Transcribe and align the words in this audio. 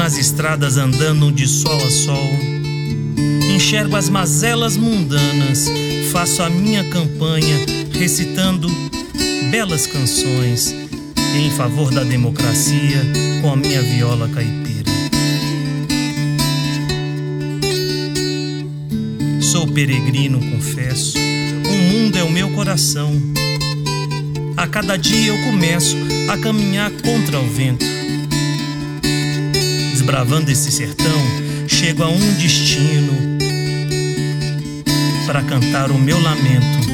nas 0.00 0.16
estradas 0.16 0.78
andando 0.78 1.30
de 1.30 1.46
sol 1.46 1.76
a 1.76 1.90
sol. 1.90 2.30
Enxergo 3.54 3.94
as 3.94 4.08
mazelas 4.08 4.74
mundanas, 4.76 5.70
faço 6.10 6.42
a 6.42 6.48
minha 6.48 6.82
campanha 6.84 7.56
recitando 7.92 8.66
belas 9.50 9.86
canções 9.86 10.74
em 11.36 11.50
favor 11.50 11.92
da 11.92 12.02
democracia 12.02 13.02
com 13.42 13.52
a 13.52 13.56
minha 13.56 13.82
viola 13.82 14.26
caipira. 14.30 14.90
Sou 19.42 19.66
peregrino, 19.68 20.40
confesso, 20.40 21.18
o 21.18 21.92
mundo 21.92 22.16
é 22.16 22.22
o 22.24 22.30
meu 22.30 22.48
coração. 22.50 23.12
A 24.56 24.66
cada 24.66 24.96
dia 24.96 25.34
eu 25.34 25.44
começo 25.44 25.96
a 26.28 26.38
caminhar 26.38 26.90
contra 26.90 27.38
o 27.38 27.46
vento. 27.46 27.99
Desbravando 30.10 30.50
esse 30.50 30.72
sertão, 30.72 31.06
chego 31.68 32.02
a 32.02 32.08
um 32.08 32.34
destino 32.34 33.12
para 35.24 35.40
cantar 35.40 35.92
o 35.92 35.94
meu 35.96 36.20
lamento 36.20 36.90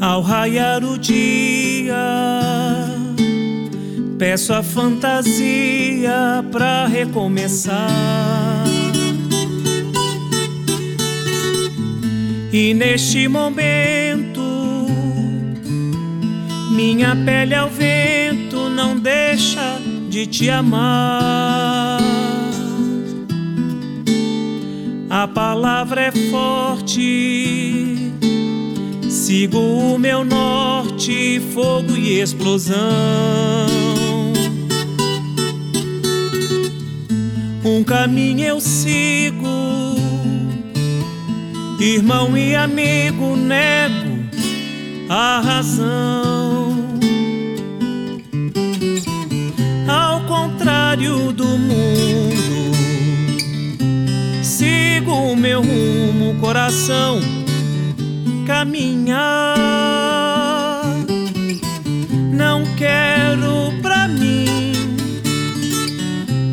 Ao 0.00 0.22
raiar 0.22 0.82
o 0.82 0.96
dia, 0.96 1.94
peço 4.18 4.54
a 4.54 4.62
fantasia 4.62 6.42
pra 6.50 6.86
recomeçar. 6.86 8.83
E 12.56 12.72
neste 12.72 13.26
momento, 13.26 14.40
minha 16.70 17.16
pele 17.26 17.52
ao 17.52 17.68
vento 17.68 18.70
não 18.70 18.96
deixa 18.96 19.80
de 20.08 20.24
te 20.24 20.48
amar. 20.48 22.00
A 25.10 25.26
palavra 25.26 26.02
é 26.02 26.12
forte 26.30 28.04
Sigo 29.08 29.58
o 29.58 29.98
meu 29.98 30.24
norte, 30.24 31.40
fogo 31.52 31.96
e 31.96 32.20
explosão. 32.20 32.76
Um 37.64 37.82
caminho 37.82 38.44
eu 38.44 38.60
sigo, 38.60 39.96
irmão 41.84 42.34
e 42.36 42.56
amigo, 42.56 43.36
nego 43.36 44.24
a 45.08 45.40
razão. 45.40 46.74
Ao 49.86 50.20
contrário 50.22 51.30
do 51.32 51.46
mundo, 51.46 52.72
sigo 54.42 55.12
o 55.12 55.36
meu 55.36 55.60
rumo, 55.60 56.40
coração 56.40 57.20
caminhar. 58.46 59.54
Não 62.32 62.64
quero 62.76 63.72
pra 63.82 64.08
mim 64.08 64.72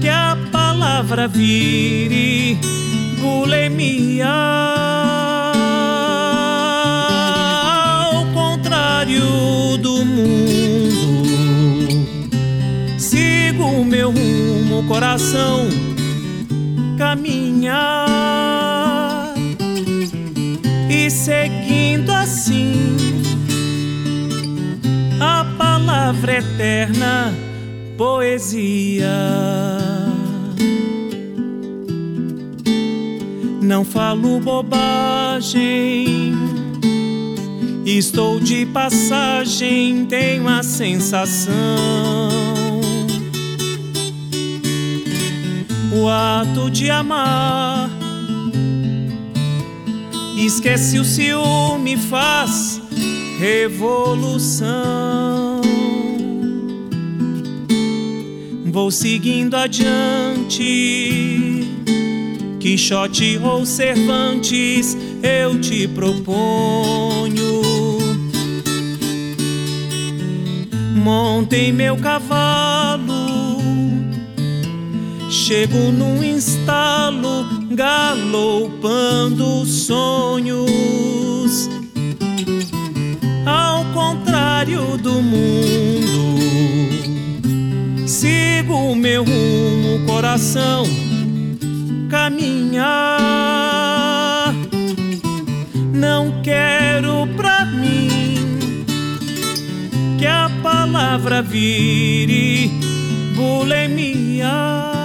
que 0.02 0.10
a 0.10 0.38
palavra 0.52 1.28
vire 1.30 2.60
bulimia. 3.20 5.11
Coração 15.02 15.68
caminhar 16.96 17.76
e 20.88 21.10
seguindo 21.10 22.12
assim 22.12 22.72
a 25.20 25.44
palavra 25.58 26.38
eterna, 26.38 27.34
poesia. 27.98 29.10
Não 33.60 33.84
falo 33.84 34.40
bobagem, 34.40 36.36
estou 37.88 38.40
de 38.40 38.68
passagem, 38.68 40.06
tenho 40.06 40.48
a 40.48 40.62
sensação. 40.62 42.31
Ato 46.08 46.70
de 46.70 46.90
amar 46.90 47.90
Esquece 50.46 50.98
o 50.98 51.06
ciúme, 51.06 51.96
faz 51.96 52.82
revolução. 53.38 54.82
Vou 58.66 58.90
seguindo 58.90 59.56
adiante. 59.56 60.64
Quixote 62.60 63.40
ou 63.44 63.66
Cervantes, 63.68 64.98
eu 65.22 65.62
te 65.62 65.88
proponho. 65.88 67.62
Montem 70.96 71.72
meu 71.72 71.98
cavalo 71.98 73.31
Chego 75.32 75.94
num 75.94 76.22
instalo, 76.22 77.46
galopando 77.72 79.66
sonhos. 79.66 81.70
Ao 83.46 83.86
contrário 83.94 84.98
do 84.98 85.22
mundo, 85.22 86.38
sigo 88.06 88.74
o 88.74 88.94
meu 88.94 89.24
rumo, 89.24 90.06
coração 90.06 90.84
caminhar. 92.10 92.84
Não 95.94 96.42
quero 96.42 97.26
pra 97.38 97.64
mim 97.64 98.84
que 100.20 100.28
a 100.28 100.52
palavra 100.62 101.42
vire 101.42 102.70
bulimia. 103.34 105.01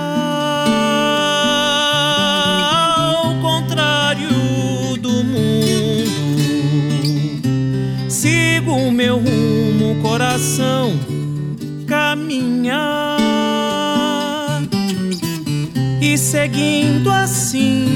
O 8.72 8.90
meu 8.90 9.16
rumo, 9.16 10.02
coração 10.02 10.92
caminhar 11.86 13.16
e 16.00 16.18
seguindo 16.18 17.10
assim 17.10 17.86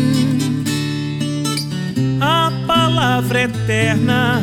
a 2.21 2.53
palavra 2.67 3.43
eterna, 3.43 4.43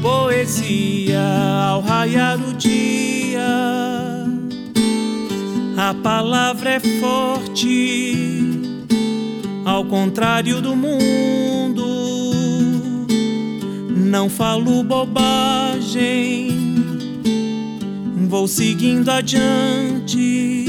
poesia 0.00 1.22
ao 1.68 1.80
raiar 1.80 2.38
o 2.40 2.52
dia. 2.54 3.42
A 5.76 5.94
palavra 6.02 6.70
é 6.70 6.80
forte, 6.80 8.42
ao 9.64 9.84
contrário 9.84 10.60
do 10.60 10.74
mundo 10.74 11.51
não 14.22 14.30
falo 14.30 14.84
bobagem, 14.84 16.48
vou 18.28 18.46
seguindo 18.46 19.08
adiante, 19.08 20.64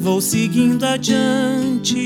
vou 0.00 0.20
seguindo 0.20 0.82
adiante. 0.82 1.96